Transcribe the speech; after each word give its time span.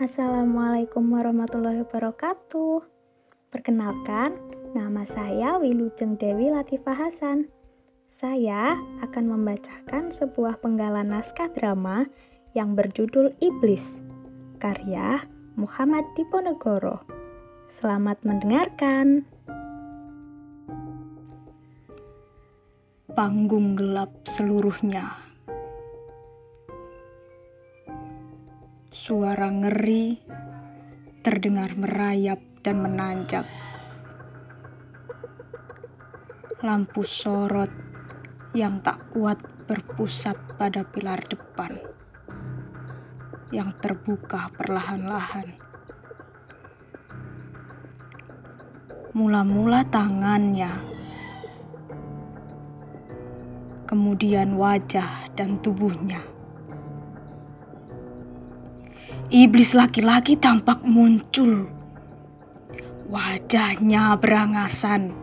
Assalamualaikum 0.00 1.12
warahmatullahi 1.12 1.84
wabarakatuh. 1.84 2.88
Perkenalkan, 3.52 4.32
nama 4.72 5.04
saya 5.04 5.60
Wilujeng 5.60 6.16
Dewi 6.16 6.48
Latifah 6.48 6.96
Hasan. 6.96 7.52
Saya 8.08 8.80
akan 9.04 9.24
membacakan 9.28 10.08
sebuah 10.08 10.64
penggalan 10.64 11.04
naskah 11.04 11.52
drama 11.52 12.08
yang 12.56 12.72
berjudul 12.72 13.36
Iblis, 13.44 14.00
karya 14.56 15.20
Muhammad 15.60 16.08
Diponegoro. 16.16 17.04
Selamat 17.68 18.24
mendengarkan. 18.24 19.28
Panggung 23.12 23.76
gelap 23.76 24.16
seluruhnya. 24.24 25.29
Suara 29.10 29.50
ngeri 29.50 30.22
terdengar 31.26 31.74
merayap 31.74 32.38
dan 32.62 32.78
menanjak. 32.78 33.42
Lampu 36.62 37.02
sorot 37.02 37.74
yang 38.54 38.78
tak 38.86 39.10
kuat 39.10 39.42
berpusat 39.66 40.54
pada 40.54 40.86
pilar 40.86 41.26
depan 41.26 41.82
yang 43.50 43.74
terbuka 43.82 44.46
perlahan-lahan. 44.54 45.58
Mula-mula 49.10 49.90
tangannya, 49.90 50.70
kemudian 53.90 54.54
wajah 54.54 55.26
dan 55.34 55.58
tubuhnya. 55.58 56.22
Iblis 59.30 59.78
laki-laki 59.78 60.34
tampak 60.34 60.82
muncul. 60.82 61.70
Wajahnya 63.06 64.18
berangasan, 64.18 65.14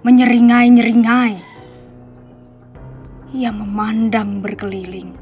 menyeringai-nyeringai. 0.00 1.44
Ia 3.36 3.52
memandang 3.52 4.40
berkeliling. 4.40 5.12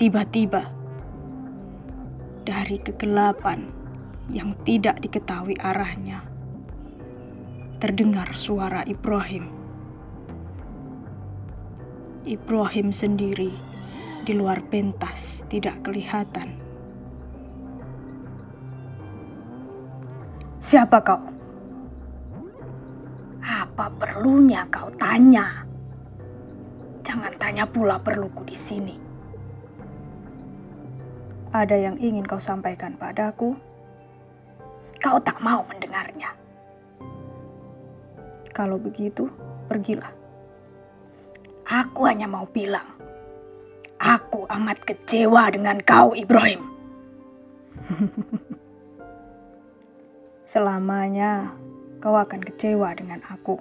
Tiba-tiba, 0.00 0.72
dari 2.40 2.80
kegelapan 2.80 3.68
yang 4.32 4.56
tidak 4.64 5.04
diketahui 5.04 5.60
arahnya, 5.60 6.24
terdengar 7.76 8.32
suara 8.32 8.88
Ibrahim. 8.88 9.52
Ibrahim 12.24 12.88
sendiri 12.88 13.69
di 14.22 14.36
luar 14.36 14.60
pentas 14.68 15.40
tidak 15.48 15.80
kelihatan. 15.80 16.60
Siapa 20.60 21.00
kau? 21.00 21.22
Apa 23.40 23.88
perlunya 23.96 24.68
kau 24.68 24.92
tanya? 25.00 25.64
Jangan 27.00 27.32
tanya 27.40 27.64
pula 27.64 27.96
perluku 27.96 28.44
di 28.44 28.52
sini. 28.52 28.96
Ada 31.50 31.74
yang 31.74 31.96
ingin 31.96 32.28
kau 32.28 32.38
sampaikan 32.38 32.94
padaku? 33.00 33.56
Kau 35.00 35.16
tak 35.24 35.40
mau 35.40 35.64
mendengarnya. 35.64 36.36
Kalau 38.52 38.76
begitu, 38.76 39.32
pergilah. 39.64 40.12
Aku 41.64 42.04
hanya 42.04 42.28
mau 42.28 42.44
bilang, 42.44 42.99
amat 44.50 44.82
kecewa 44.82 45.46
dengan 45.54 45.78
kau, 45.78 46.10
Ibrahim. 46.12 46.66
Selamanya 50.50 51.54
kau 52.02 52.18
akan 52.18 52.42
kecewa 52.42 52.90
dengan 52.98 53.22
aku. 53.22 53.54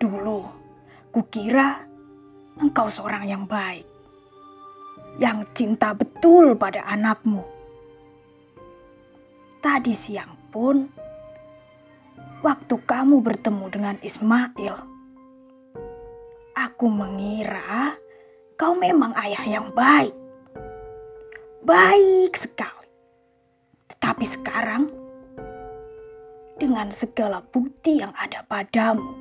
Dulu, 0.00 0.40
kukira 1.12 1.84
engkau 2.56 2.88
seorang 2.88 3.28
yang 3.28 3.44
baik 3.44 3.98
yang 5.18 5.42
cinta 5.50 5.90
betul 5.92 6.54
pada 6.54 6.86
anakmu. 6.86 7.42
Tadi 9.58 9.90
siang 9.90 10.38
pun, 10.54 10.86
waktu 12.46 12.74
kamu 12.86 13.18
bertemu 13.18 13.64
dengan 13.66 13.96
Ismail, 13.98 14.76
aku 16.54 16.86
mengira 16.86 17.98
kau 18.58 18.74
memang 18.74 19.14
ayah 19.14 19.44
yang 19.46 19.70
baik. 19.70 20.10
Baik 21.62 22.34
sekali. 22.34 22.90
Tetapi 23.86 24.24
sekarang, 24.26 24.90
dengan 26.58 26.90
segala 26.90 27.38
bukti 27.38 28.02
yang 28.02 28.10
ada 28.18 28.42
padamu, 28.42 29.14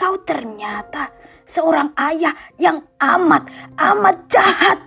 kau 0.00 0.16
ternyata 0.24 1.12
seorang 1.44 1.92
ayah 2.00 2.32
yang 2.56 2.80
amat, 2.96 3.52
amat 3.76 4.16
jahat. 4.32 4.80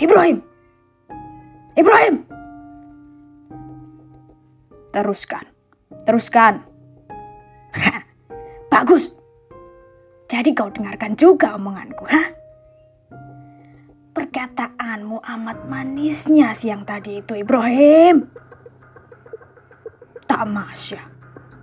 Ibrahim, 0.00 0.40
Ibrahim, 1.76 2.24
teruskan, 4.96 5.44
teruskan. 6.08 6.64
Bagus. 8.72 9.21
Jadi 10.32 10.56
kau 10.56 10.72
dengarkan 10.72 11.12
juga 11.12 11.60
omonganku, 11.60 12.08
ha? 12.08 12.24
Perkataanmu 14.16 15.20
amat 15.20 15.68
manisnya 15.68 16.56
siang 16.56 16.88
tadi 16.88 17.20
itu, 17.20 17.36
Ibrahim. 17.36 18.32
Tak 20.24 20.48
masya, 20.48 21.04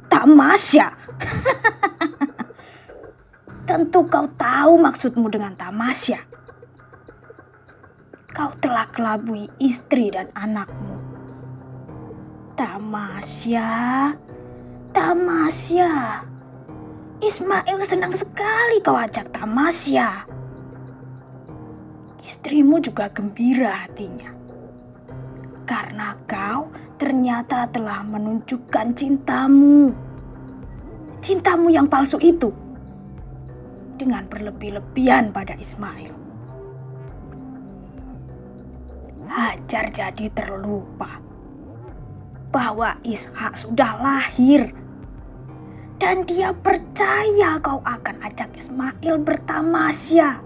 tak 0.05 0.29
masya. 0.29 0.93
Tentu 3.65 4.05
kau 4.05 4.29
tahu 4.37 4.77
maksudmu 4.77 5.33
dengan 5.33 5.57
tamasya. 5.57 6.21
Kau 8.29 8.53
telah 8.61 8.85
kelabui 8.93 9.49
istri 9.57 10.13
dan 10.13 10.29
anakmu. 10.37 10.93
Tamasya, 12.53 13.65
tamasya. 14.93 16.21
Ismail 17.19 17.83
senang 17.83 18.15
sekali 18.15 18.79
kau 18.79 18.95
ajak 18.95 19.35
tamasya. 19.35 20.23
Istrimu 22.23 22.79
juga 22.79 23.11
gembira 23.11 23.83
hatinya. 23.83 24.31
Karena 25.67 26.15
kau 26.23 26.71
ternyata 26.95 27.67
telah 27.67 28.07
menunjukkan 28.07 28.95
cintamu. 28.95 29.91
Cintamu 31.19 31.67
yang 31.67 31.91
palsu 31.91 32.15
itu 32.23 32.55
dengan 33.99 34.23
berlebih-lebihan 34.31 35.35
pada 35.35 35.59
Ismail. 35.59 36.15
Hajar 39.27 39.91
jadi 39.91 40.25
terlupa 40.31 41.19
bahwa 42.49 42.95
Ishak 43.03 43.59
sudah 43.59 43.99
lahir 43.99 44.71
dan 45.99 46.23
dia 46.23 46.55
percaya 46.55 47.59
kau 47.59 47.83
akan 47.83 48.15
ajak 48.23 48.55
Ismail 48.55 49.15
bertamasya. 49.19 50.39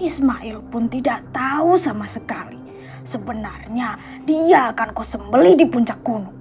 Ismail 0.00 0.58
pun 0.68 0.90
tidak 0.90 1.22
tahu 1.30 1.78
sama 1.78 2.10
sekali 2.10 2.58
sebenarnya 3.04 3.96
dia 4.26 4.74
akan 4.74 4.92
kau 4.92 5.06
sembeli 5.06 5.56
di 5.56 5.66
puncak 5.66 6.02
gunung. 6.02 6.36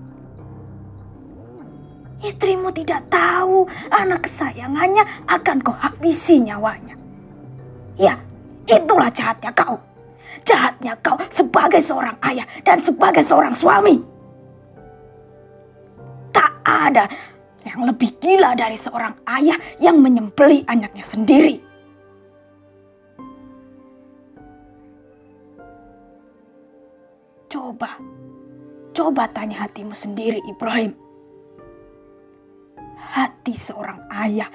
Istrimu 2.19 2.67
tidak 2.75 3.07
tahu 3.07 3.63
anak 3.95 4.27
kesayangannya 4.27 5.29
akan 5.29 5.57
kau 5.63 5.71
habisi 5.71 6.43
nyawanya. 6.43 6.99
Ya, 7.95 8.19
itulah 8.67 9.07
jahatnya 9.07 9.55
kau. 9.55 9.79
Jahatnya 10.43 10.99
kau 10.99 11.15
sebagai 11.31 11.79
seorang 11.79 12.19
ayah 12.27 12.43
dan 12.67 12.83
sebagai 12.83 13.23
seorang 13.23 13.55
suami. 13.55 14.18
Ada 16.89 17.05
yang 17.69 17.85
lebih 17.85 18.17
gila 18.17 18.57
dari 18.57 18.73
seorang 18.73 19.21
ayah 19.29 19.61
yang 19.77 20.01
menyembeli 20.01 20.65
anaknya 20.65 21.05
sendiri. 21.05 21.61
Coba, 27.49 27.97
coba 28.93 29.23
tanya 29.29 29.69
hatimu 29.69 29.93
sendiri 29.93 30.41
Ibrahim 30.49 31.09
hati 33.09 33.57
seorang 33.57 34.05
ayah 34.13 34.47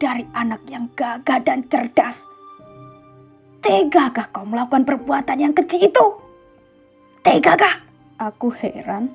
dari 0.00 0.26
anak 0.34 0.66
yang 0.66 0.90
gagah 0.96 1.40
dan 1.44 1.62
cerdas. 1.70 2.26
Tegakah 3.60 4.32
kau 4.32 4.48
melakukan 4.48 4.88
perbuatan 4.88 5.38
yang 5.38 5.54
kecil 5.54 5.86
itu? 5.86 6.06
Tegakah? 7.20 7.86
Aku 8.20 8.52
heran 8.52 9.12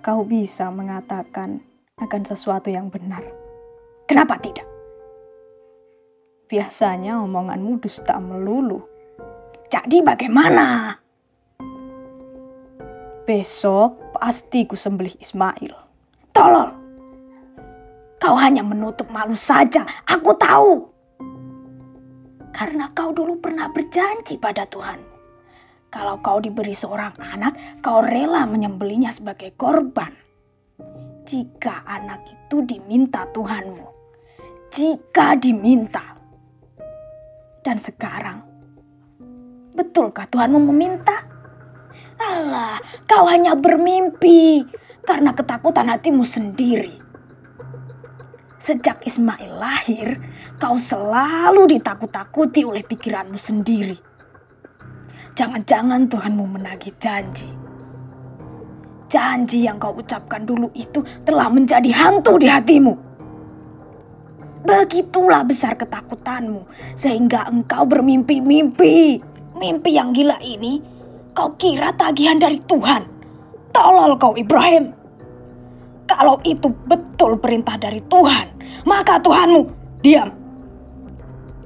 kau 0.00 0.24
bisa 0.24 0.72
mengatakan 0.72 1.60
akan 2.00 2.22
sesuatu 2.24 2.72
yang 2.72 2.88
benar. 2.88 3.20
Kenapa 4.08 4.40
tidak? 4.40 4.64
Biasanya 6.48 7.20
omonganmu 7.22 7.78
dusta 7.78 8.16
melulu. 8.18 8.80
Jadi 9.70 10.02
bagaimana? 10.02 10.96
Besok 13.28 14.18
pasti 14.18 14.66
ku 14.66 14.74
sembelih 14.74 15.14
Ismail. 15.20 15.74
Tolol. 16.34 16.70
Kau 18.18 18.34
hanya 18.34 18.66
menutup 18.66 19.06
malu 19.14 19.38
saja, 19.38 19.86
aku 20.08 20.34
tahu. 20.34 20.74
Karena 22.50 22.90
kau 22.90 23.14
dulu 23.14 23.38
pernah 23.38 23.70
berjanji 23.70 24.34
pada 24.40 24.66
Tuhan. 24.66 25.19
Kalau 25.90 26.22
kau 26.22 26.38
diberi 26.38 26.70
seorang 26.70 27.18
anak, 27.18 27.82
kau 27.82 27.98
rela 27.98 28.46
menyembelinya 28.46 29.10
sebagai 29.10 29.50
korban. 29.58 30.14
Jika 31.26 31.82
anak 31.82 32.30
itu 32.30 32.62
diminta 32.62 33.26
Tuhanmu. 33.26 33.86
Jika 34.70 35.34
diminta. 35.34 36.14
Dan 37.66 37.82
sekarang, 37.82 38.38
betulkah 39.74 40.30
Tuhanmu 40.30 40.62
meminta? 40.70 41.26
Alah, 42.22 42.78
kau 43.10 43.26
hanya 43.26 43.58
bermimpi 43.58 44.62
karena 45.02 45.34
ketakutan 45.34 45.90
hatimu 45.90 46.22
sendiri. 46.22 47.02
Sejak 48.62 49.02
Ismail 49.02 49.58
lahir, 49.58 50.22
kau 50.60 50.78
selalu 50.78 51.66
ditakut-takuti 51.66 52.62
oleh 52.62 52.86
pikiranmu 52.86 53.40
sendiri. 53.40 54.09
Jangan-jangan 55.38 56.10
Tuhanmu 56.10 56.44
menagih 56.58 56.94
janji. 56.98 57.46
Janji 59.10 59.66
yang 59.66 59.78
kau 59.82 59.94
ucapkan 59.94 60.46
dulu 60.46 60.70
itu 60.74 61.02
telah 61.26 61.50
menjadi 61.50 61.90
hantu 61.90 62.38
di 62.38 62.46
hatimu. 62.46 62.94
Begitulah 64.62 65.42
besar 65.42 65.74
ketakutanmu 65.74 66.66
sehingga 66.94 67.48
engkau 67.50 67.88
bermimpi-mimpi. 67.88 69.18
Mimpi 69.58 69.90
yang 69.92 70.14
gila 70.14 70.38
ini 70.40 70.78
kau 71.34 71.54
kira 71.58 71.90
tagihan 71.98 72.38
dari 72.38 72.62
Tuhan. 72.62 73.02
Tolol 73.74 74.14
kau 74.18 74.38
Ibrahim. 74.38 74.94
Kalau 76.06 76.42
itu 76.42 76.70
betul 76.90 77.38
perintah 77.38 77.78
dari 77.78 78.02
Tuhan, 78.06 78.46
maka 78.82 79.22
Tuhanmu 79.22 79.62
diam. 80.02 80.30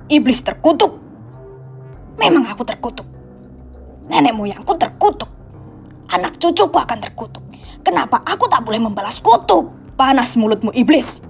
Iblis 0.09 0.45
terkutuk. 0.45 1.01
Memang 2.21 2.45
aku 2.45 2.61
terkutuk. 2.61 3.14
Nenek 4.11 4.37
moyangku 4.37 4.77
terkutuk. 4.77 5.31
Anak 6.13 6.37
cucuku 6.37 6.77
akan 6.77 6.99
terkutuk. 7.01 7.43
Kenapa 7.81 8.21
aku 8.23 8.47
tak 8.47 8.63
boleh 8.65 8.81
membalas 8.81 9.19
kutuk? 9.21 9.73
Panas 9.95 10.35
mulutmu 10.35 10.75
iblis 10.75 11.23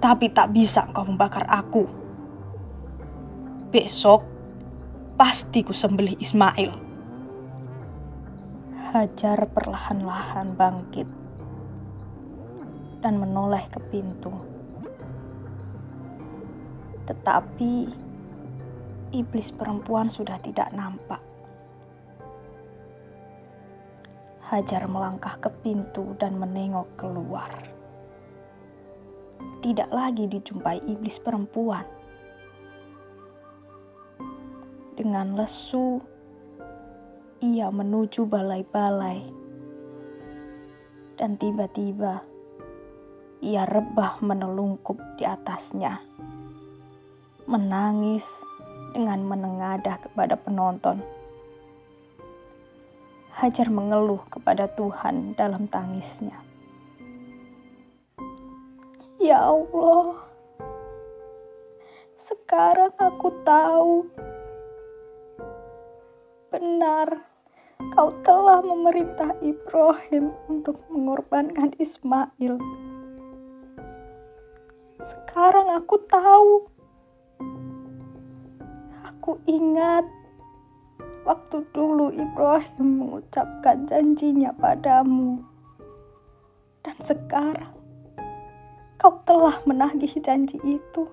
tapi 0.00 0.32
tak 0.32 0.56
bisa 0.56 0.88
engkau 0.88 1.04
membakar 1.04 1.44
aku. 1.46 1.84
Besok 3.70 4.24
pasti 5.20 5.60
ku 5.60 5.76
sembelih 5.76 6.16
Ismail. 6.16 6.72
Hajar 8.90 9.46
perlahan-lahan 9.52 10.56
bangkit 10.56 11.06
dan 13.04 13.20
menoleh 13.20 13.62
ke 13.70 13.78
pintu. 13.92 14.34
Tetapi 17.06 17.72
iblis 19.10 19.50
perempuan 19.54 20.10
sudah 20.10 20.38
tidak 20.42 20.70
nampak. 20.74 21.22
Hajar 24.50 24.90
melangkah 24.90 25.38
ke 25.38 25.50
pintu 25.62 26.18
dan 26.18 26.34
menengok 26.34 26.98
keluar 26.98 27.70
tidak 29.60 29.92
lagi 29.92 30.24
dijumpai 30.24 30.80
iblis 30.88 31.20
perempuan. 31.20 31.84
Dengan 34.96 35.36
lesu, 35.36 36.00
ia 37.40 37.72
menuju 37.72 38.28
balai-balai, 38.28 39.20
dan 41.16 41.40
tiba-tiba 41.40 42.24
ia 43.40 43.64
rebah 43.64 44.20
menelungkup 44.20 45.00
di 45.16 45.24
atasnya, 45.24 46.04
menangis 47.48 48.28
dengan 48.90 49.22
menengadah 49.26 50.02
kepada 50.02 50.34
penonton. 50.34 51.02
Hajar 53.30 53.70
mengeluh 53.70 54.20
kepada 54.28 54.66
Tuhan 54.68 55.38
dalam 55.38 55.70
tangisnya. 55.70 56.34
Ya 59.20 59.40
Allah, 59.40 60.16
sekarang 62.16 62.92
aku 62.96 63.28
tahu 63.44 64.08
benar 66.50 67.30
kau 67.94 68.10
telah 68.26 68.60
memerintah 68.60 69.36
Ibrahim 69.40 70.34
untuk 70.48 70.82
mengorbankan 70.92 71.72
Ismail. 71.80 72.60
Sekarang 75.00 75.72
aku 75.72 75.96
tahu. 76.04 76.79
Aku 79.10 79.42
ingat 79.50 80.06
waktu 81.26 81.66
dulu 81.74 82.14
Ibrahim 82.14 83.02
mengucapkan 83.02 83.90
janjinya 83.90 84.54
padamu. 84.54 85.42
Dan 86.86 86.94
sekarang 87.02 87.74
kau 89.02 89.18
telah 89.26 89.58
menagih 89.66 90.14
janji 90.22 90.62
itu. 90.62 91.10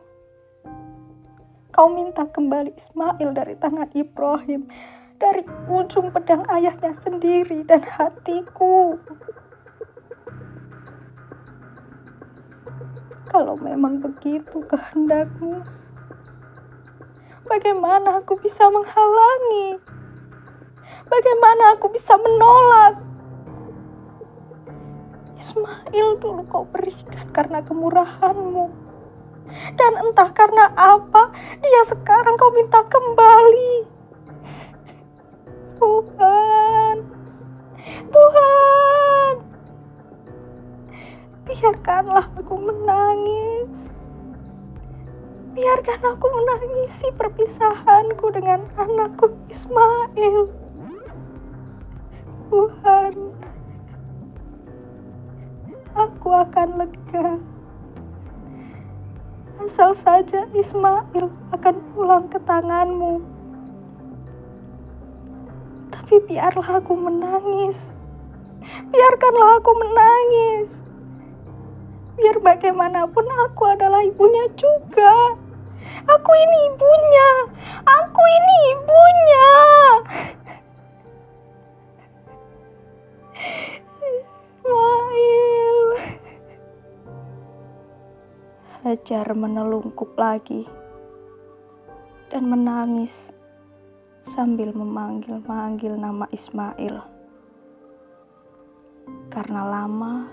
Kau 1.74 1.90
minta 1.90 2.30
kembali 2.30 2.78
Ismail 2.78 3.34
dari 3.34 3.58
tangan 3.58 3.90
Ibrahim, 3.98 4.70
dari 5.18 5.42
ujung 5.66 6.14
pedang 6.14 6.46
ayahnya 6.54 6.94
sendiri 6.94 7.66
dan 7.66 7.82
hatiku. 7.82 9.02
Kalau 13.28 13.58
memang 13.58 14.00
begitu 14.06 14.64
kehendakmu, 14.70 15.66
bagaimana 17.48 18.22
aku 18.22 18.36
bisa 18.38 18.68
menghalangi? 18.68 19.80
Bagaimana 21.08 21.80
aku 21.80 21.88
bisa 21.92 22.20
menolak? 22.20 23.00
Ismail 25.39 26.20
dulu 26.20 26.44
kau 26.51 26.68
berikan 26.68 27.32
karena 27.32 27.63
kemurahanmu. 27.63 28.68
Dan 29.80 29.94
entah 30.04 30.30
karena 30.36 30.75
apa, 30.75 31.32
dia 31.63 31.82
sekarang 31.88 32.36
kau 32.36 32.51
minta 32.51 32.84
kembali. 32.84 33.88
Tuhan, 35.77 36.96
Tuhan, 38.12 39.34
biarkanlah 41.48 42.27
aku 42.36 42.56
menangis. 42.60 43.97
Biarkan 45.58 46.02
aku 46.06 46.26
menangisi 46.30 47.10
perpisahanku 47.18 48.30
dengan 48.30 48.70
anakku 48.78 49.34
Ismail. 49.50 50.54
Tuhan, 52.54 53.14
aku 55.98 56.30
akan 56.30 56.70
lega. 56.78 57.42
Asal 59.66 59.98
saja 59.98 60.46
Ismail 60.54 61.26
akan 61.50 61.76
pulang 61.90 62.30
ke 62.30 62.38
tanganmu. 62.46 63.26
Tapi 65.90 66.22
biarlah 66.22 66.86
aku 66.86 66.94
menangis. 66.94 67.98
Biarkanlah 68.94 69.58
aku 69.58 69.74
menangis. 69.74 70.70
Biar 72.14 72.38
bagaimanapun 72.46 73.26
aku 73.26 73.74
adalah 73.74 74.06
ibunya 74.06 74.46
juga. 74.54 75.47
Aku 76.08 76.32
ini 76.36 76.58
ibunya. 76.72 77.29
Aku 77.84 78.22
ini 78.24 78.56
ibunya. 78.75 79.48
Hajar 88.88 89.36
menelungkup 89.36 90.15
lagi 90.15 90.63
dan 92.32 92.48
menangis 92.48 93.12
sambil 94.32 94.72
memanggil-manggil 94.72 95.91
nama 96.00 96.24
Ismail. 96.32 96.96
Karena 99.27 99.62
lama, 99.67 100.32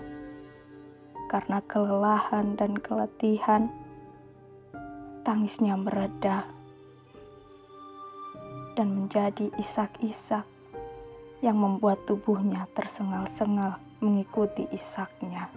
karena 1.27 1.59
kelelahan 1.67 2.55
dan 2.55 2.79
keletihan, 2.79 3.67
tangisnya 5.25 5.73
mereda 5.73 6.45
dan 8.77 8.93
menjadi 8.93 9.49
isak-isak 9.57 10.45
yang 11.41 11.57
membuat 11.57 12.05
tubuhnya 12.05 12.69
tersengal-sengal 12.77 13.81
mengikuti 14.05 14.69
isaknya. 14.69 15.49